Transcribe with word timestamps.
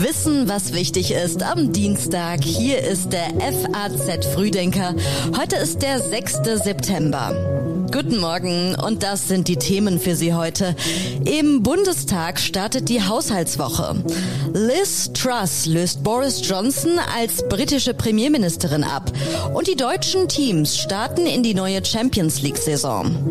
Wissen, 0.00 0.48
was 0.48 0.72
wichtig 0.72 1.12
ist 1.12 1.42
am 1.42 1.72
Dienstag. 1.72 2.44
Hier 2.44 2.82
ist 2.82 3.12
der 3.12 3.28
FAZ 3.40 4.26
Frühdenker. 4.26 4.94
Heute 5.38 5.56
ist 5.56 5.82
der 5.82 6.00
6. 6.00 6.40
September. 6.62 7.63
Guten 7.94 8.18
Morgen 8.18 8.74
und 8.74 9.04
das 9.04 9.28
sind 9.28 9.46
die 9.46 9.54
Themen 9.54 10.00
für 10.00 10.16
Sie 10.16 10.34
heute. 10.34 10.74
Im 11.26 11.62
Bundestag 11.62 12.40
startet 12.40 12.88
die 12.88 13.00
Haushaltswoche. 13.00 14.02
Liz 14.52 15.12
Truss 15.12 15.66
löst 15.66 16.02
Boris 16.02 16.40
Johnson 16.42 16.98
als 17.16 17.46
britische 17.48 17.94
Premierministerin 17.94 18.82
ab 18.82 19.12
und 19.54 19.68
die 19.68 19.76
deutschen 19.76 20.26
Teams 20.26 20.76
starten 20.76 21.24
in 21.24 21.44
die 21.44 21.54
neue 21.54 21.84
Champions 21.84 22.42
League 22.42 22.58
Saison. 22.58 23.30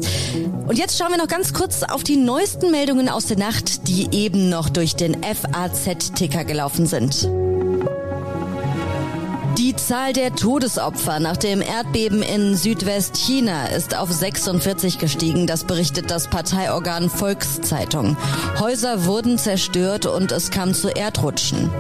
Und 0.65 0.77
jetzt 0.77 0.97
schauen 0.97 1.11
wir 1.11 1.17
noch 1.17 1.27
ganz 1.27 1.51
kurz 1.51 1.83
auf 1.83 2.05
die 2.05 2.15
neuesten 2.15 2.71
Meldungen 2.71 3.09
aus 3.09 3.25
der 3.25 3.37
Nacht, 3.37 3.89
die 3.89 4.07
eben 4.13 4.47
noch 4.47 4.69
durch 4.69 4.95
den 4.95 5.17
FAZ-Ticker 5.21 6.45
gelaufen 6.45 6.85
sind. 6.85 7.27
Die 9.73 9.77
Zahl 9.77 10.13
der 10.13 10.35
Todesopfer 10.35 11.19
nach 11.19 11.35
dem 11.35 11.59
Erdbeben 11.59 12.21
in 12.21 12.55
Südwestchina 12.55 13.69
ist 13.69 13.97
auf 13.97 14.11
46 14.11 14.99
gestiegen. 14.99 15.47
Das 15.47 15.63
berichtet 15.63 16.11
das 16.11 16.29
Parteiorgan 16.29 17.09
Volkszeitung. 17.09 18.15
Häuser 18.59 19.05
wurden 19.05 19.39
zerstört 19.39 20.05
und 20.05 20.31
es 20.31 20.51
kam 20.51 20.75
zu 20.75 20.89
Erdrutschen. 20.89 21.71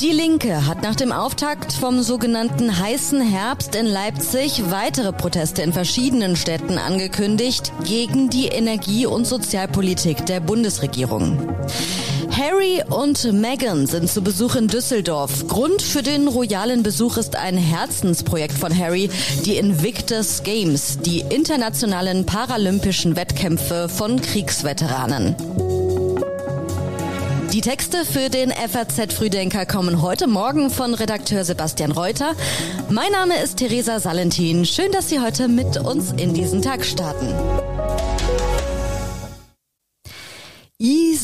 Die 0.00 0.12
Linke 0.12 0.68
hat 0.68 0.82
nach 0.82 0.94
dem 0.94 1.10
Auftakt 1.10 1.72
vom 1.72 2.00
sogenannten 2.00 2.78
heißen 2.78 3.20
Herbst 3.20 3.74
in 3.74 3.86
Leipzig 3.86 4.70
weitere 4.70 5.12
Proteste 5.12 5.62
in 5.62 5.72
verschiedenen 5.72 6.36
Städten 6.36 6.78
angekündigt 6.78 7.72
gegen 7.82 8.30
die 8.30 8.46
Energie- 8.46 9.06
und 9.06 9.26
Sozialpolitik 9.26 10.26
der 10.26 10.38
Bundesregierung. 10.38 11.40
Harry 12.38 12.84
und 12.88 13.32
Meghan 13.32 13.88
sind 13.88 14.08
zu 14.08 14.22
Besuch 14.22 14.54
in 14.54 14.68
Düsseldorf. 14.68 15.48
Grund 15.48 15.82
für 15.82 16.02
den 16.02 16.28
royalen 16.28 16.84
Besuch 16.84 17.16
ist 17.16 17.34
ein 17.34 17.56
Herzensprojekt 17.56 18.54
von 18.54 18.76
Harry, 18.78 19.10
die 19.44 19.56
Invictus 19.56 20.44
Games, 20.44 20.98
die 21.00 21.24
internationalen 21.30 22.26
paralympischen 22.26 23.16
Wettkämpfe 23.16 23.88
von 23.88 24.22
Kriegsveteranen. 24.22 25.34
Die 27.52 27.60
Texte 27.60 28.04
für 28.04 28.30
den 28.30 28.52
FAZ 28.52 29.12
Frühdenker 29.12 29.66
kommen 29.66 30.00
heute 30.00 30.28
Morgen 30.28 30.70
von 30.70 30.94
Redakteur 30.94 31.44
Sebastian 31.44 31.90
Reuter. 31.90 32.36
Mein 32.88 33.10
Name 33.10 33.42
ist 33.42 33.56
Theresa 33.56 33.98
Salentin. 33.98 34.64
Schön, 34.64 34.92
dass 34.92 35.08
Sie 35.08 35.18
heute 35.18 35.48
mit 35.48 35.76
uns 35.76 36.12
in 36.12 36.34
diesen 36.34 36.62
Tag 36.62 36.84
starten. 36.84 37.34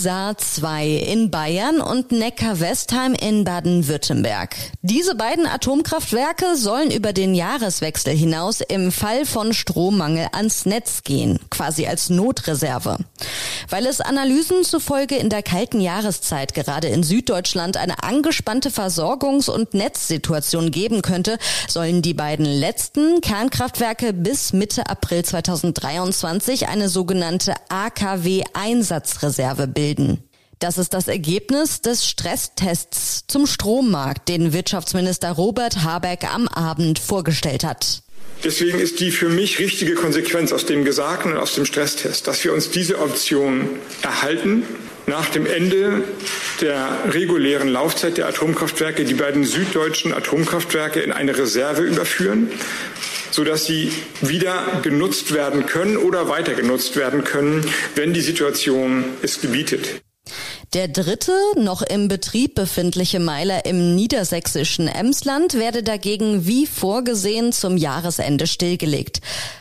Isar 0.05 0.37
2 0.37 0.87
in 0.87 1.31
Bayern 1.31 1.81
und 1.81 2.13
Neckar-Westheim 2.13 3.15
in 3.15 3.43
Baden-Württemberg. 3.45 4.55
Diese 4.83 5.15
beiden 5.15 5.47
Atomkraftwerke 5.47 6.57
sollen 6.57 6.91
über 6.91 7.15
den 7.15 7.35
Jahreswechsel 7.35 8.15
hinaus 8.15 8.61
im 8.61 8.93
Fall 8.93 9.25
von 9.25 9.55
Strommangel 9.55 10.29
ans 10.33 10.67
Netz 10.67 11.05
gehen, 11.05 11.41
quasi 11.49 11.87
als 11.87 12.11
Notreserve. 12.11 12.99
Weil 13.71 13.87
es 13.87 14.03
Analysen 14.03 14.63
zufolge 14.63 15.17
in 15.17 15.31
der 15.31 15.43
kalten 15.43 15.81
Jahreszeit 15.81 16.53
gerade 16.53 16.89
in 16.89 17.03
Süddeutschland 17.03 17.79
eine 17.79 18.03
angespannte 18.03 18.69
Versorgungs- 18.69 19.49
und 19.49 19.73
Netzsituation 19.73 20.71
geben 20.71 21.01
könnte, 21.01 21.39
sollen 21.67 22.03
die 22.03 22.13
beiden 22.13 22.45
letzten 22.45 23.23
Kernkraftwerke 23.23 24.13
bis 24.13 24.53
Mitte 24.53 24.87
April 24.87 25.25
2023 25.25 26.69
eine 26.69 26.91
sogenannte 26.91 27.55
AKW-Einsatzreserve 27.71 29.55
Reserve 29.55 29.69
bilden. 29.95 30.23
Das 30.61 30.79
ist 30.79 30.95
das 30.95 31.09
Ergebnis 31.09 31.81
des 31.81 32.07
Stresstests 32.07 33.25
zum 33.27 33.47
Strommarkt, 33.47 34.29
den 34.29 34.53
Wirtschaftsminister 34.53 35.33
Robert 35.33 35.83
Habeck 35.83 36.25
am 36.33 36.49
Abend 36.49 36.99
vorgestellt 36.99 37.65
hat. 37.65 38.03
Deswegen 38.43 38.79
ist 38.79 39.01
die 39.01 39.11
für 39.11 39.29
mich 39.29 39.59
richtige 39.59 39.95
Konsequenz 39.95 40.53
aus 40.53 40.67
dem 40.67 40.85
Gesagten 40.85 41.33
und 41.33 41.39
aus 41.39 41.55
dem 41.55 41.65
Stresstest, 41.65 42.27
dass 42.27 42.45
wir 42.45 42.53
uns 42.53 42.71
diese 42.71 42.99
Option 43.01 43.69
erhalten, 44.03 44.65
nach 45.07 45.29
dem 45.29 45.45
Ende 45.45 46.03
der 46.61 46.99
regulären 47.11 47.69
Laufzeit 47.69 48.17
der 48.17 48.27
Atomkraftwerke 48.27 49.05
die 49.05 49.15
beiden 49.15 49.45
süddeutschen 49.45 50.15
Atomkraftwerke 50.15 51.01
in 51.01 51.13
eine 51.13 51.37
Reserve 51.37 51.83
überführen, 51.83 52.51
sodass 53.35 53.67
sie 53.67 53.91
wieder 54.21 54.81
genutzt 54.83 55.35
werden 55.35 55.67
können 55.67 55.97
oder 55.97 56.29
weiter 56.29 56.55
genutzt 56.55 56.95
werden 56.95 57.25
können, 57.25 57.67
wenn 57.97 58.15
die 58.15 58.21
Situation 58.21 59.05
es 59.23 59.41
gebietet. 59.41 60.04
Der 60.75 60.89
dritte, 60.89 61.33
noch 61.55 61.83
im 61.83 62.09
Betrieb 62.09 62.57
befindliche 62.57 63.21
Meiler 63.21 63.65
im 63.65 63.95
niedersächsischen 63.95 64.89
Emsland 64.89 65.55
werde 65.55 65.85
dagegen 65.85 66.47
wie 66.47 66.67
vorgesehen 66.67 67.53
zum 67.53 67.77
Jahresende 67.77 68.49
stillgelegt. 68.49 69.21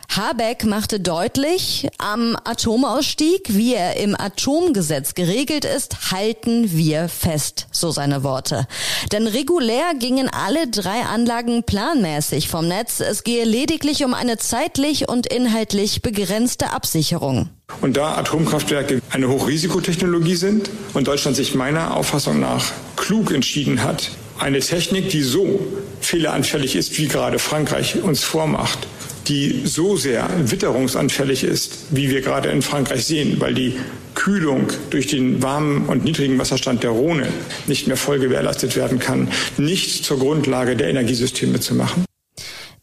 Habeck 0.09 0.63
machte 0.63 0.99
deutlich, 0.99 1.87
am 1.99 2.35
Atomausstieg, 2.43 3.43
wie 3.49 3.75
er 3.75 3.97
im 3.97 4.19
Atomgesetz 4.19 5.13
geregelt 5.13 5.65
ist, 5.65 6.11
halten 6.11 6.75
wir 6.75 7.07
fest, 7.09 7.67
so 7.71 7.91
seine 7.91 8.23
Worte. 8.23 8.65
Denn 9.11 9.27
regulär 9.27 9.93
gingen 9.99 10.29
alle 10.29 10.67
drei 10.67 11.01
Anlagen 11.01 11.61
planmäßig 11.61 12.49
vom 12.49 12.67
Netz. 12.67 13.01
Es 13.01 13.23
gehe 13.23 13.45
lediglich 13.45 14.03
um 14.03 14.15
eine 14.15 14.37
zeitlich 14.37 15.09
und 15.09 15.27
inhaltlich 15.27 16.01
begrenzte 16.01 16.71
Absicherung. 16.71 17.49
Und 17.81 17.97
da 17.97 18.15
Atomkraftwerke 18.15 19.01
eine 19.09 19.27
Hochrisikotechnologie 19.27 20.35
sind 20.35 20.69
und 20.93 21.07
Deutschland 21.07 21.35
sich 21.35 21.53
meiner 21.53 21.97
Auffassung 21.97 22.39
nach 22.39 22.71
klug 22.95 23.31
entschieden 23.31 23.83
hat, 23.83 24.11
eine 24.39 24.59
Technik, 24.59 25.09
die 25.09 25.21
so 25.21 25.59
fehleranfällig 26.01 26.75
ist, 26.75 26.97
wie 26.97 27.07
gerade 27.07 27.39
Frankreich 27.39 28.01
uns 28.01 28.23
vormacht, 28.23 28.87
die 29.27 29.61
so 29.65 29.95
sehr 29.95 30.29
witterungsanfällig 30.45 31.43
ist, 31.43 31.87
wie 31.91 32.09
wir 32.09 32.21
gerade 32.21 32.49
in 32.49 32.61
Frankreich 32.61 33.05
sehen, 33.05 33.39
weil 33.39 33.53
die 33.53 33.75
Kühlung 34.15 34.67
durch 34.89 35.07
den 35.07 35.41
warmen 35.41 35.85
und 35.87 36.03
niedrigen 36.03 36.37
Wasserstand 36.39 36.83
der 36.83 36.91
Rhone 36.91 37.27
nicht 37.67 37.87
mehr 37.87 37.97
voll 37.97 38.19
gewährleistet 38.19 38.75
werden 38.75 38.99
kann, 38.99 39.29
nicht 39.57 40.05
zur 40.05 40.19
Grundlage 40.19 40.75
der 40.75 40.89
Energiesysteme 40.89 41.59
zu 41.59 41.75
machen. 41.75 42.05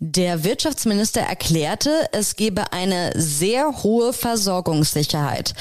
Der 0.03 0.45
Wirtschaftsminister 0.45 1.21
erklärte, 1.21 1.91
es 2.13 2.35
gebe 2.35 2.73
eine 2.73 3.13
sehr 3.17 3.83
hohe 3.83 4.15
Versorgungssicherheit. 4.15 5.53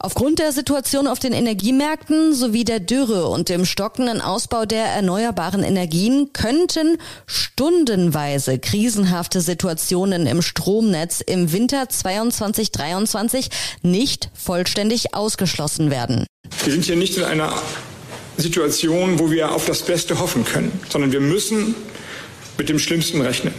Aufgrund 0.00 0.40
der 0.40 0.50
Situation 0.50 1.06
auf 1.06 1.20
den 1.20 1.32
Energiemärkten 1.32 2.34
sowie 2.34 2.64
der 2.64 2.80
Dürre 2.80 3.28
und 3.28 3.48
dem 3.48 3.64
stockenden 3.64 4.20
Ausbau 4.20 4.64
der 4.64 4.86
erneuerbaren 4.86 5.62
Energien 5.62 6.32
könnten 6.32 6.98
stundenweise 7.26 8.58
krisenhafte 8.58 9.40
Situationen 9.40 10.26
im 10.26 10.42
Stromnetz 10.42 11.20
im 11.20 11.52
Winter 11.52 11.84
22-23 11.84 13.48
nicht 13.82 14.28
vollständig 14.34 15.14
ausgeschlossen 15.14 15.92
werden. 15.92 16.26
Wir 16.64 16.72
sind 16.72 16.84
hier 16.84 16.96
nicht 16.96 17.16
in 17.16 17.22
einer 17.22 17.54
Situation, 18.38 19.20
wo 19.20 19.30
wir 19.30 19.52
auf 19.52 19.66
das 19.66 19.82
Beste 19.82 20.18
hoffen 20.18 20.44
können, 20.44 20.72
sondern 20.90 21.12
wir 21.12 21.20
müssen 21.20 21.76
mit 22.58 22.68
dem 22.68 22.80
Schlimmsten 22.80 23.20
rechnen. 23.20 23.54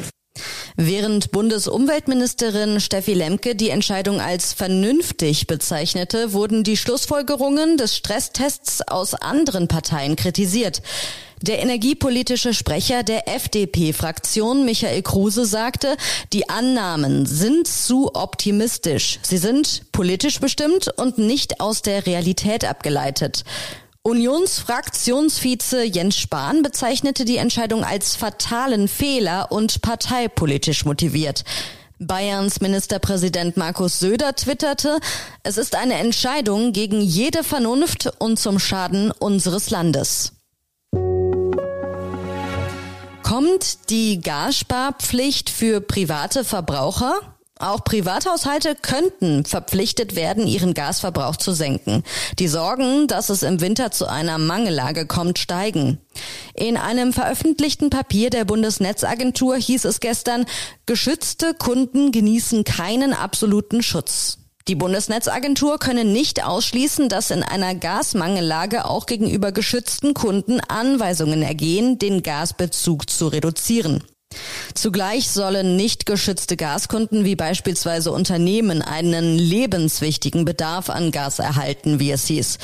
Während 0.78 1.32
Bundesumweltministerin 1.32 2.82
Steffi 2.82 3.14
Lemke 3.14 3.56
die 3.56 3.70
Entscheidung 3.70 4.20
als 4.20 4.52
vernünftig 4.52 5.48
bezeichnete, 5.48 6.34
wurden 6.34 6.66
die 6.66 6.76
Schlussfolgerungen 6.76 7.78
des 7.78 7.96
Stresstests 7.96 8.82
aus 8.86 9.14
anderen 9.14 9.70
Parteien 9.70 10.18
kritisiert. 10.18 10.82
Der 11.42 11.62
energiepolitische 11.62 12.54
Sprecher 12.54 13.04
der 13.04 13.30
FDP-Fraktion, 13.30 14.66
Michael 14.66 15.02
Kruse, 15.02 15.46
sagte, 15.46 15.96
die 16.34 16.50
Annahmen 16.50 17.26
sind 17.26 17.68
zu 17.68 18.14
optimistisch. 18.14 19.20
Sie 19.22 19.38
sind 19.38 19.84
politisch 19.94 20.42
bestimmt 20.42 20.90
und 20.98 21.18
nicht 21.18 21.62
aus 21.62 21.84
der 21.84 22.06
Realität 22.06 22.66
abgeleitet. 22.66 23.46
Unionsfraktionsvize 24.06 25.84
Jens 25.84 26.16
Spahn 26.16 26.62
bezeichnete 26.62 27.26
die 27.26 27.38
Entscheidung 27.38 27.84
als 27.84 28.16
fatalen 28.16 28.88
Fehler 28.88 29.52
und 29.52 29.82
parteipolitisch 29.82 30.86
motiviert. 30.86 31.44
Bayerns 31.98 32.62
Ministerpräsident 32.62 33.58
Markus 33.58 33.98
Söder 33.98 34.36
twitterte, 34.36 35.00
es 35.42 35.58
ist 35.58 35.74
eine 35.74 35.96
Entscheidung 35.96 36.72
gegen 36.72 37.02
jede 37.02 37.44
Vernunft 37.44 38.14
und 38.20 38.38
zum 38.38 38.60
Schaden 38.60 39.10
unseres 39.10 39.72
Landes. 39.72 40.34
Kommt 43.24 43.90
die 43.90 44.22
Gassparpflicht 44.22 45.50
für 45.50 45.82
private 45.82 46.44
Verbraucher? 46.44 47.35
Auch 47.58 47.86
Privathaushalte 47.86 48.76
könnten 48.76 49.46
verpflichtet 49.46 50.18
werden, 50.18 50.46
ihren 50.46 50.74
Gasverbrauch 50.74 51.38
zu 51.38 51.54
senken. 51.54 52.04
Die 52.38 52.50
Sorgen, 52.50 53.08
dass 53.08 53.30
es 53.30 53.44
im 53.44 53.62
Winter 53.62 53.92
zu 53.92 54.08
einer 54.10 54.38
Mangellage 54.38 55.08
kommt, 55.08 55.40
steigen. 55.40 56.00
In 56.54 56.76
einem 56.76 57.14
veröffentlichten 57.14 57.90
Papier 57.90 58.30
der 58.30 58.44
Bundesnetzagentur 58.44 59.56
hieß 59.56 59.86
es 59.86 60.02
gestern, 60.02 60.46
geschützte 60.86 61.54
Kunden 61.54 62.12
genießen 62.12 62.66
keinen 62.66 63.14
absoluten 63.14 63.82
Schutz. 63.82 64.40
Die 64.68 64.76
Bundesnetzagentur 64.76 65.78
könne 65.78 66.04
nicht 66.04 66.44
ausschließen, 66.44 67.08
dass 67.08 67.32
in 67.32 67.44
einer 67.44 67.74
Gasmangellage 67.74 68.84
auch 68.84 69.06
gegenüber 69.06 69.54
geschützten 69.54 70.14
Kunden 70.14 70.60
Anweisungen 70.60 71.42
ergehen, 71.42 72.00
den 72.00 72.22
Gasbezug 72.22 73.10
zu 73.10 73.28
reduzieren. 73.28 74.04
Zugleich 74.74 75.30
sollen 75.30 75.76
nicht 75.76 76.06
geschützte 76.06 76.58
Gaskunden 76.58 77.26
wie 77.26 77.36
beispielsweise 77.36 78.12
Unternehmen 78.12 78.82
einen 78.82 79.38
lebenswichtigen 79.38 80.46
Bedarf 80.46 80.90
an 80.90 81.12
Gas 81.12 81.40
erhalten, 81.40 82.00
wie 82.00 82.12
es 82.12 82.28
hieß. 82.28 82.58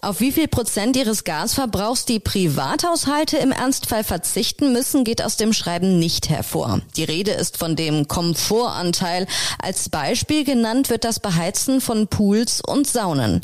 Auf 0.00 0.20
wie 0.20 0.32
viel 0.32 0.48
Prozent 0.48 0.96
ihres 0.96 1.24
Gasverbrauchs 1.24 2.04
die 2.04 2.20
Privathaushalte 2.20 3.36
im 3.38 3.52
Ernstfall 3.52 4.04
verzichten 4.04 4.72
müssen, 4.72 5.04
geht 5.04 5.22
aus 5.22 5.36
dem 5.36 5.52
Schreiben 5.52 5.98
nicht 5.98 6.28
hervor. 6.28 6.80
Die 6.96 7.04
Rede 7.04 7.32
ist 7.32 7.56
von 7.58 7.76
dem 7.76 8.08
Komfortanteil. 8.08 9.26
Als 9.60 9.88
Beispiel 9.88 10.44
genannt 10.44 10.90
wird 10.90 11.04
das 11.04 11.20
Beheizen 11.20 11.80
von 11.80 12.08
Pools 12.08 12.60
und 12.60 12.86
Saunen. 12.86 13.40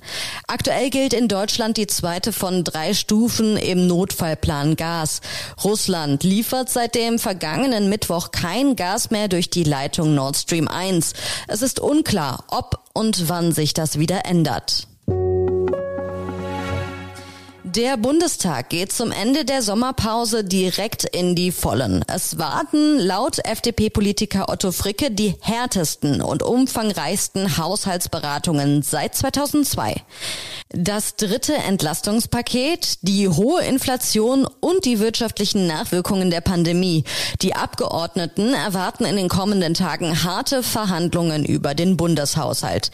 Aktuell 0.47 0.91
gilt 0.91 1.13
in 1.13 1.29
Deutschland 1.29 1.77
die 1.77 1.87
zweite 1.87 2.33
von 2.33 2.65
drei 2.65 2.95
Stufen 2.95 3.57
im 3.57 3.87
Notfallplan 3.87 4.77
Gas. 4.77 5.21
Russland 5.63 6.23
liefert 6.25 6.71
seit 6.71 6.95
dem 6.95 7.19
vergangenen 7.19 7.35
vergangenen 7.35 7.89
Mittwoch 8.05 8.33
kein 8.33 8.77
Gas 8.77 9.11
mehr 9.11 9.29
durch 9.29 9.49
die 9.49 9.65
Leitung 9.65 10.15
Nord 10.15 10.37
Stream 10.37 10.69
1. 10.69 11.15
Es 11.49 11.63
ist 11.63 11.81
unklar, 11.81 12.45
ob 12.49 12.85
und 12.93 13.31
wann 13.31 13.53
sich 13.53 13.73
das 13.73 13.99
wieder 13.99 14.27
ändert. 14.27 14.89
Der 17.77 17.97
Bundestag 17.97 18.69
geht 18.69 18.93
zum 18.93 19.11
Ende 19.11 19.45
der 19.45 19.61
Sommerpause 19.61 20.45
direkt 20.45 21.03
in 21.03 21.35
die 21.35 21.51
Vollen. 21.51 22.05
Es 22.07 22.39
warten 22.39 23.01
laut 23.01 23.45
FDP-Politiker 23.45 24.49
Otto 24.49 24.71
Fricke 24.71 25.11
die 25.11 25.35
härtesten 25.41 26.23
und 26.23 26.45
umfangreichsten 26.45 27.57
Haushaltsberatungen 27.57 28.83
seit 28.83 29.17
2002. 29.17 29.97
Das 30.69 31.17
dritte 31.17 31.55
Entlastungspaket, 31.55 32.99
die 33.03 33.29
hohe 33.29 33.63
Inflation 33.63 34.47
und 34.61 34.85
die 34.85 35.01
wirtschaftlichen 35.01 35.67
Nachwirkungen 35.67 36.31
der 36.31 36.43
Pandemie. 36.43 37.03
Die 37.43 37.57
Abgeordneten 37.57 38.55
erwarten 38.55 39.05
in 39.05 39.17
den 39.17 39.29
kommenden 39.29 39.75
Tagen 39.75 40.23
harte 40.23 40.63
Verhandlungen 40.63 41.45
über 41.45 41.75
den 41.75 41.97
Bundeshaushalt. 41.97 42.93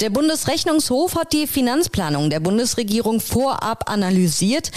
Der 0.00 0.08
Bundesrechnungshof 0.08 1.14
hat 1.14 1.34
die 1.34 1.46
Finanzplanung 1.46 2.30
der 2.30 2.40
Bundesregierung 2.40 3.20
vorab 3.20 3.90
analysiert. 3.90 4.70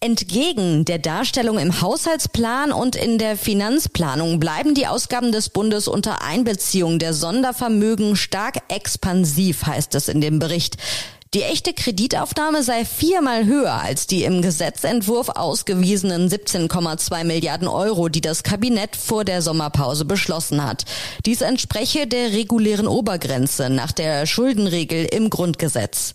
Entgegen 0.00 0.86
der 0.86 0.98
Darstellung 0.98 1.58
im 1.58 1.82
Haushaltsplan 1.82 2.72
und 2.72 2.96
in 2.96 3.18
der 3.18 3.36
Finanzplanung 3.36 4.40
bleiben 4.40 4.74
die 4.74 4.86
Ausgaben 4.86 5.32
des 5.32 5.50
Bundes 5.50 5.86
unter 5.86 6.22
Einbeziehung 6.22 6.98
der 6.98 7.12
Sondervermögen 7.12 8.16
stark 8.16 8.62
expansiv, 8.68 9.66
heißt 9.66 9.94
es 9.96 10.08
in 10.08 10.22
dem 10.22 10.38
Bericht. 10.38 10.78
Die 11.32 11.44
echte 11.44 11.72
Kreditaufnahme 11.72 12.64
sei 12.64 12.84
viermal 12.84 13.46
höher 13.46 13.74
als 13.74 14.08
die 14.08 14.24
im 14.24 14.42
Gesetzentwurf 14.42 15.28
ausgewiesenen 15.28 16.28
17,2 16.28 17.22
Milliarden 17.22 17.68
Euro, 17.68 18.08
die 18.08 18.20
das 18.20 18.42
Kabinett 18.42 18.96
vor 18.96 19.24
der 19.24 19.40
Sommerpause 19.40 20.04
beschlossen 20.04 20.66
hat. 20.66 20.86
Dies 21.26 21.42
entspreche 21.42 22.08
der 22.08 22.32
regulären 22.32 22.88
Obergrenze 22.88 23.70
nach 23.70 23.92
der 23.92 24.26
Schuldenregel 24.26 25.04
im 25.04 25.30
Grundgesetz. 25.30 26.14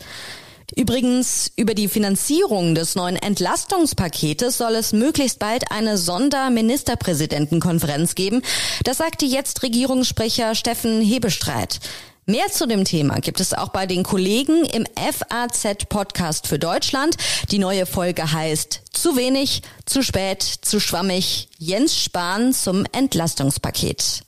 Übrigens, 0.75 1.49
über 1.55 1.75
die 1.75 1.87
Finanzierung 1.87 2.75
des 2.75 2.95
neuen 2.95 3.15
Entlastungspaketes 3.15 4.57
soll 4.57 4.75
es 4.75 4.91
möglichst 4.91 5.39
bald 5.39 5.71
eine 5.71 5.97
Sonderministerpräsidentenkonferenz 5.97 8.15
geben. 8.15 8.41
Das 8.83 8.97
sagte 8.97 9.25
jetzt 9.25 9.63
Regierungssprecher 9.63 10.55
Steffen 10.55 10.99
Hebestreit. 10.99 11.79
Mehr 12.27 12.47
zu 12.49 12.65
dem 12.65 12.85
Thema 12.85 13.19
gibt 13.19 13.39
es 13.39 13.53
auch 13.53 13.69
bei 13.69 13.85
den 13.85 14.01
Kollegen 14.01 14.65
im 14.65 14.87
FAZ 14.95 15.85
Podcast 15.87 16.47
für 16.47 16.57
Deutschland. 16.57 17.17
Die 17.51 17.59
neue 17.59 17.85
Folge 17.85 18.31
heißt 18.31 18.81
Zu 18.91 19.15
wenig, 19.15 19.61
zu 19.85 20.01
spät, 20.01 20.41
zu 20.41 20.79
schwammig. 20.79 21.49
Jens 21.59 21.95
Spahn 21.95 22.51
zum 22.51 22.83
Entlastungspaket. 22.93 24.23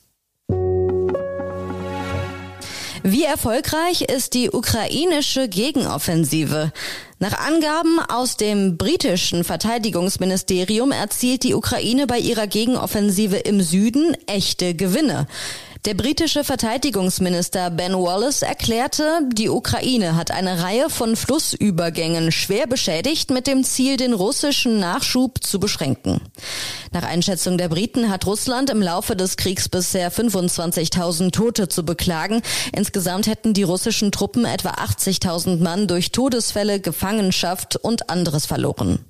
Wie 3.02 3.24
erfolgreich 3.24 4.02
ist 4.02 4.34
die 4.34 4.50
ukrainische 4.50 5.48
Gegenoffensive? 5.48 6.72
Nach 7.18 7.36
Angaben 7.36 7.98
aus 7.98 8.36
dem 8.36 8.76
britischen 8.76 9.42
Verteidigungsministerium 9.42 10.92
erzielt 10.92 11.42
die 11.42 11.54
Ukraine 11.54 12.06
bei 12.06 12.18
ihrer 12.18 12.46
Gegenoffensive 12.46 13.38
im 13.38 13.60
Süden 13.60 14.16
echte 14.28 14.74
Gewinne. 14.74 15.26
Der 15.84 15.94
britische 15.94 16.42
Verteidigungsminister 16.42 17.70
Ben 17.70 17.92
Wallace 17.92 18.42
erklärte, 18.42 19.20
die 19.32 19.48
Ukraine 19.48 20.16
hat 20.16 20.32
eine 20.32 20.60
Reihe 20.62 20.90
von 20.90 21.14
Flussübergängen 21.14 22.32
schwer 22.32 22.66
beschädigt 22.66 23.30
mit 23.30 23.46
dem 23.46 23.62
Ziel, 23.62 23.96
den 23.96 24.12
russischen 24.12 24.80
Nachschub 24.80 25.42
zu 25.42 25.60
beschränken. 25.60 26.20
Nach 26.90 27.04
Einschätzung 27.04 27.58
der 27.58 27.68
Briten 27.68 28.10
hat 28.10 28.26
Russland 28.26 28.70
im 28.70 28.82
Laufe 28.82 29.14
des 29.14 29.36
Kriegs 29.36 29.68
bisher 29.68 30.10
25.000 30.10 31.30
Tote 31.30 31.68
zu 31.68 31.84
beklagen. 31.84 32.42
Insgesamt 32.72 33.28
hätten 33.28 33.54
die 33.54 33.62
russischen 33.62 34.10
Truppen 34.10 34.44
etwa 34.44 34.70
80.000 34.70 35.62
Mann 35.62 35.86
durch 35.86 36.10
Todesfälle, 36.10 36.80
Gefangenschaft 36.80 37.76
und 37.76 38.10
anderes 38.10 38.46
verloren. 38.46 39.04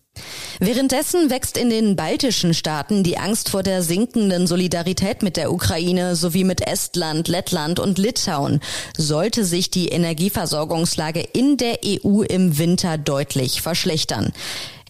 Währenddessen 0.60 1.30
wächst 1.30 1.56
in 1.56 1.70
den 1.70 1.96
baltischen 1.96 2.54
Staaten 2.54 3.02
die 3.02 3.18
Angst 3.18 3.48
vor 3.48 3.62
der 3.62 3.82
sinkenden 3.82 4.46
Solidarität 4.46 5.22
mit 5.22 5.36
der 5.36 5.52
Ukraine 5.52 6.16
sowie 6.16 6.44
mit 6.44 6.66
Estland, 6.66 7.28
Lettland 7.28 7.78
und 7.78 7.98
Litauen, 7.98 8.60
sollte 8.96 9.44
sich 9.44 9.70
die 9.70 9.88
Energieversorgungslage 9.88 11.20
in 11.20 11.56
der 11.56 11.78
EU 11.84 12.22
im 12.22 12.58
Winter 12.58 12.98
deutlich 12.98 13.62
verschlechtern. 13.62 14.32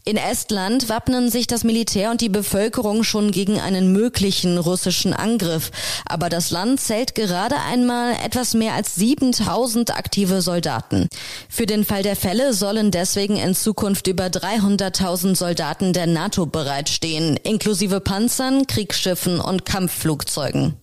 In 0.08 0.16
Estland 0.16 0.88
wappnen 0.88 1.30
sich 1.30 1.46
das 1.46 1.64
Militär 1.64 2.10
und 2.10 2.22
die 2.22 2.30
Bevölkerung 2.30 3.04
schon 3.04 3.30
gegen 3.30 3.60
einen 3.60 3.92
möglichen 3.92 4.56
russischen 4.56 5.12
Angriff. 5.12 5.70
Aber 6.06 6.30
das 6.30 6.50
Land 6.50 6.80
zählt 6.80 7.14
gerade 7.14 7.56
einmal 7.56 8.14
etwas 8.24 8.54
mehr 8.54 8.72
als 8.72 8.94
7000 8.94 9.94
aktive 9.94 10.40
Soldaten. 10.40 11.08
Für 11.50 11.66
den 11.66 11.84
Fall 11.84 12.02
der 12.02 12.16
Fälle 12.16 12.54
sollen 12.54 12.90
deswegen 12.90 13.36
in 13.36 13.54
Zukunft 13.54 14.06
über 14.06 14.28
300.000 14.28 15.36
Soldaten 15.36 15.92
der 15.92 16.06
NATO 16.06 16.46
bereitstehen, 16.46 17.36
inklusive 17.42 18.00
Panzern, 18.00 18.66
Kriegsschiffen 18.66 19.40
und 19.40 19.66
Kampfflugzeugen. 19.66 20.76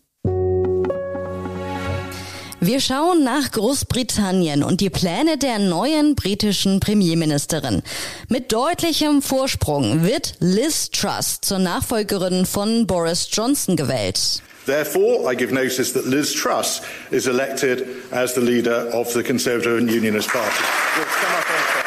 Wir 2.68 2.80
schauen 2.80 3.24
nach 3.24 3.52
Großbritannien 3.52 4.64
und 4.64 4.82
die 4.82 4.90
Pläne 4.90 5.38
der 5.38 5.60
neuen 5.60 6.16
britischen 6.16 6.80
Premierministerin. 6.80 7.84
Mit 8.28 8.52
deutlichem 8.52 9.22
Vorsprung 9.22 10.04
wird 10.04 10.34
Liz 10.40 10.90
Truss 10.90 11.42
zur 11.42 11.60
Nachfolgerin 11.60 12.48
von 12.48 12.88
Boris 12.88 13.30
Johnson 13.32 13.76
gewählt. 13.76 14.42
Therefore, 14.66 15.32
I 15.32 15.36
give 15.36 15.54
notice 15.54 15.94
that 15.94 16.08
Liz 16.08 16.34
Truss 16.34 16.82
is 17.12 17.28
elected 17.28 17.86
as 18.10 18.34
the 18.34 18.42
leader 18.42 18.92
of 18.92 19.14
the 19.14 19.22
Conservative 19.22 19.78
and 19.78 19.88
Unionist 19.88 20.30
Party. 20.30 21.85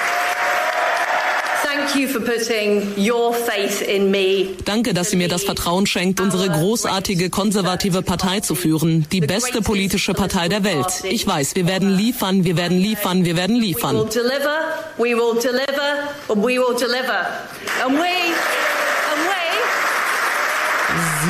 Danke, 4.64 4.94
dass 4.94 5.10
sie 5.10 5.16
mir 5.16 5.28
das 5.28 5.44
Vertrauen 5.44 5.86
schenkt, 5.86 6.20
unsere 6.20 6.48
großartige 6.48 7.30
konservative 7.30 8.02
Partei 8.02 8.40
zu 8.40 8.54
führen, 8.54 9.06
die 9.12 9.20
beste 9.20 9.62
politische 9.62 10.14
Partei 10.14 10.48
der 10.48 10.64
Welt. 10.64 10.86
Ich 11.04 11.26
weiß, 11.26 11.54
wir 11.54 11.66
werden 11.66 11.90
liefern, 11.96 12.44
wir 12.44 12.56
werden 12.56 12.78
liefern, 12.78 13.24
wir 13.24 13.36
werden 13.36 13.56
liefern. 13.56 13.96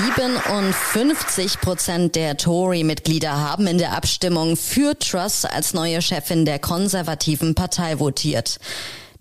57 0.04 1.60
Prozent 1.60 2.14
der 2.14 2.36
Tory-Mitglieder 2.36 3.38
haben 3.38 3.66
in 3.66 3.78
der 3.78 3.92
Abstimmung 3.92 4.56
für 4.56 4.98
Truss 4.98 5.44
als 5.44 5.74
neue 5.74 6.00
Chefin 6.00 6.44
der 6.44 6.58
konservativen 6.58 7.54
Partei 7.54 7.98
votiert. 7.98 8.58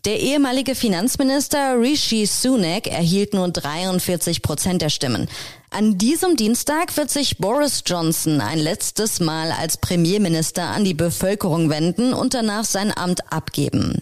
Der 0.08 0.22
ehemalige 0.22 0.74
Finanzminister 0.74 1.78
Rishi 1.78 2.26
Sunak 2.26 2.88
erhielt 2.88 3.34
nur 3.34 3.50
43 3.50 4.42
Prozent 4.42 4.82
der 4.82 4.88
Stimmen. 4.88 5.28
An 5.70 5.98
diesem 5.98 6.38
Dienstag 6.38 6.96
wird 6.96 7.10
sich 7.10 7.40
Boris 7.40 7.84
Johnson 7.86 8.40
ein 8.40 8.58
letztes 8.58 9.20
Mal 9.20 9.52
als 9.52 9.76
Premierminister 9.76 10.64
an 10.64 10.86
die 10.86 10.94
Bevölkerung 10.94 11.70
wenden 11.70 12.14
und 12.14 12.34
danach 12.34 12.64
sein 12.64 12.96
Amt 12.96 13.34
abgeben. 13.34 14.02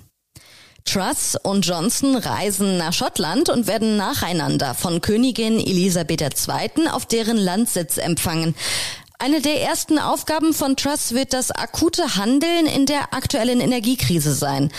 Truss 0.84 1.38
und 1.42 1.66
Johnson 1.66 2.16
reisen 2.18 2.78
nach 2.78 2.94
Schottland 2.94 3.50
und 3.50 3.66
werden 3.66 3.98
nacheinander 3.98 4.76
von 4.76 5.02
Königin 5.02 5.60
Elisabeth 5.60 6.22
II. 6.22 6.88
auf 6.88 7.08
deren 7.08 7.38
Landsitz 7.38 7.98
empfangen. 7.98 8.54
Eine 9.18 9.40
der 9.40 9.62
ersten 9.62 9.98
Aufgaben 9.98 10.54
von 10.54 10.76
Truss 10.76 11.14
wird 11.14 11.32
das 11.32 11.50
akute 11.50 12.18
Handeln 12.18 12.66
in 12.66 12.86
der 12.86 13.14
aktuellen 13.14 13.62
Energiekrise 13.62 14.34
sein. 14.34 14.72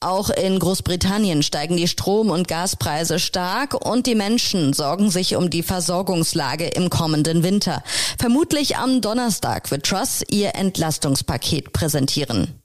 Auch 0.00 0.30
in 0.30 0.58
Großbritannien 0.58 1.42
steigen 1.42 1.76
die 1.76 1.88
Strom- 1.88 2.30
und 2.30 2.48
Gaspreise 2.48 3.18
stark 3.18 3.74
und 3.74 4.06
die 4.06 4.14
Menschen 4.14 4.72
sorgen 4.72 5.10
sich 5.10 5.36
um 5.36 5.50
die 5.50 5.62
Versorgungslage 5.62 6.66
im 6.66 6.90
kommenden 6.90 7.42
Winter. 7.42 7.82
Vermutlich 8.18 8.76
am 8.76 9.00
Donnerstag 9.00 9.70
wird 9.70 9.86
Truss 9.86 10.22
ihr 10.30 10.54
Entlastungspaket 10.54 11.72
präsentieren. 11.72 12.60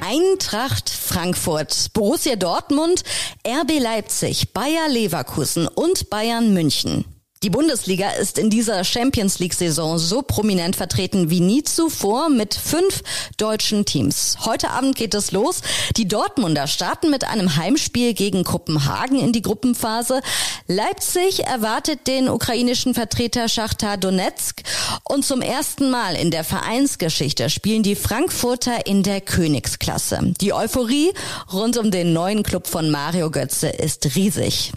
Eintracht 0.00 0.90
Frankfurt, 0.90 1.92
Borussia 1.92 2.34
Dortmund, 2.36 3.04
RB 3.46 3.78
Leipzig, 3.78 4.52
Bayer 4.52 4.88
Leverkusen 4.88 5.68
und 5.68 6.10
Bayern 6.10 6.52
München. 6.52 7.04
Die 7.42 7.48
Bundesliga 7.48 8.10
ist 8.10 8.36
in 8.36 8.50
dieser 8.50 8.84
Champions 8.84 9.38
League-Saison 9.38 9.98
so 9.98 10.20
prominent 10.20 10.76
vertreten 10.76 11.30
wie 11.30 11.40
nie 11.40 11.62
zuvor 11.62 12.28
mit 12.28 12.52
fünf 12.52 13.02
deutschen 13.38 13.86
Teams. 13.86 14.36
Heute 14.44 14.68
Abend 14.68 14.94
geht 14.94 15.14
es 15.14 15.32
los. 15.32 15.62
Die 15.96 16.06
Dortmunder 16.06 16.66
starten 16.66 17.08
mit 17.08 17.24
einem 17.24 17.56
Heimspiel 17.56 18.12
gegen 18.12 18.44
Kopenhagen 18.44 19.18
in 19.18 19.32
die 19.32 19.40
Gruppenphase. 19.40 20.20
Leipzig 20.66 21.44
erwartet 21.44 22.06
den 22.08 22.28
ukrainischen 22.28 22.92
Vertreter 22.92 23.48
Schachtar 23.48 23.96
Donetsk. 23.96 24.60
Und 25.04 25.24
zum 25.24 25.40
ersten 25.40 25.88
Mal 25.88 26.16
in 26.16 26.30
der 26.30 26.44
Vereinsgeschichte 26.44 27.48
spielen 27.48 27.82
die 27.82 27.96
Frankfurter 27.96 28.86
in 28.86 29.02
der 29.02 29.22
Königsklasse. 29.22 30.34
Die 30.42 30.52
Euphorie 30.52 31.10
rund 31.50 31.78
um 31.78 31.90
den 31.90 32.12
neuen 32.12 32.42
Club 32.42 32.66
von 32.66 32.90
Mario 32.90 33.30
Götze 33.30 33.68
ist 33.68 34.14
riesig. 34.14 34.72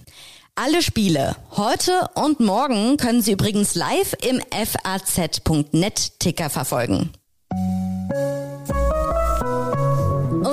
Alle 0.56 0.84
Spiele 0.84 1.36
heute 1.58 2.10
und 2.14 2.40
morgen 2.40 2.98
können 2.98 3.24
Sie 3.24 3.32
übrigens 3.32 3.74
live 3.74 4.14
im 4.22 4.40
faz.net 4.52 6.20
Ticker 6.20 6.52
verfolgen. 6.52 7.12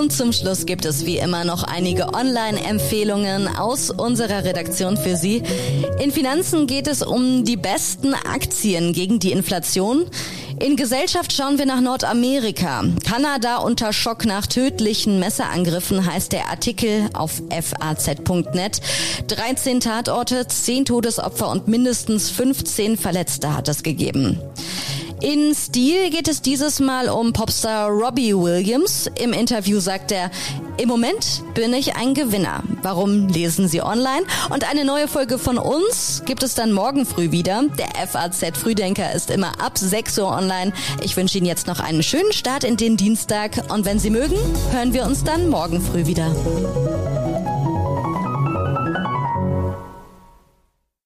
Und 0.01 0.15
zum 0.15 0.33
Schluss 0.33 0.65
gibt 0.65 0.87
es 0.87 1.05
wie 1.05 1.19
immer 1.19 1.45
noch 1.45 1.63
einige 1.63 2.15
Online-Empfehlungen 2.15 3.49
aus 3.49 3.91
unserer 3.91 4.45
Redaktion 4.45 4.97
für 4.97 5.15
Sie. 5.15 5.43
In 6.03 6.11
Finanzen 6.11 6.67
geht 6.67 6.87
es 6.87 7.03
um 7.03 7.45
die 7.45 7.59
besten 7.59 8.15
Aktien 8.15 8.95
gegen 8.95 9.19
die 9.19 9.31
Inflation. 9.31 10.07
In 10.59 10.77
Gesellschaft 10.77 11.35
schauen 11.35 11.59
wir 11.59 11.67
nach 11.67 11.83
Nordamerika. 11.83 12.85
Kanada 13.07 13.59
unter 13.59 13.93
Schock 13.93 14.25
nach 14.25 14.47
tödlichen 14.47 15.21
Messerangriffen 15.21 16.07
heißt 16.07 16.33
der 16.33 16.49
Artikel 16.49 17.11
auf 17.13 17.43
faz.net. 17.51 18.81
13 19.29 19.81
Tatorte, 19.81 20.47
10 20.47 20.87
Todesopfer 20.87 21.51
und 21.51 21.69
mindestens 21.69 22.31
15 22.31 22.97
Verletzte 22.97 23.55
hat 23.55 23.69
es 23.69 23.83
gegeben. 23.83 24.41
In 25.21 25.55
Stil 25.55 26.09
geht 26.09 26.29
es 26.29 26.41
dieses 26.41 26.81
Mal 26.81 27.11
um 27.11 27.35
Popstar 27.35 27.91
Robbie 27.91 28.35
Williams. 28.35 29.07
Im 29.17 29.35
Interview 29.35 29.79
sagt 29.79 30.13
er, 30.13 30.31
im 30.79 30.89
Moment 30.89 31.43
bin 31.53 31.75
ich 31.75 31.95
ein 31.95 32.15
Gewinner. 32.15 32.63
Warum 32.81 33.29
lesen 33.29 33.69
Sie 33.69 33.83
online? 33.83 34.23
Und 34.49 34.69
eine 34.71 34.87
neue 34.87 35.09
Folge 35.09 35.39
von 35.39 35.59
uns 35.59 36.23
gibt 36.25 36.43
es 36.43 36.55
dann 36.55 36.73
morgen 36.73 37.05
früh 37.05 37.33
wieder. 37.33 37.65
Der 37.79 38.07
FAZ 38.09 38.57
Frühdenker 38.57 39.13
ist 39.13 39.31
immer 39.31 39.61
ab 39.61 39.77
6 39.77 40.19
Uhr 40.21 40.29
online. 40.29 40.73
Ich 41.03 41.19
wünsche 41.19 41.37
Ihnen 41.37 41.47
jetzt 41.47 41.67
noch 41.67 41.81
einen 41.81 42.03
schönen 42.03 42.33
Start 42.33 42.65
in 42.65 42.79
den 42.79 42.97
Dienstag 42.97 43.71
und 43.71 43.85
wenn 43.85 43.99
Sie 43.99 44.11
mögen, 44.11 44.39
hören 44.73 44.95
wir 44.95 45.05
uns 45.05 45.23
dann 45.23 45.51
morgen 45.51 45.83
früh 45.83 46.07
wieder. 46.07 46.35